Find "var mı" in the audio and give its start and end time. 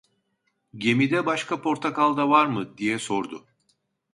2.29-2.77